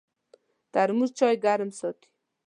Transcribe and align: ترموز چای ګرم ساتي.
ترموز 0.73 1.09
چای 1.17 1.35
ګرم 1.43 1.69
ساتي. 1.79 2.09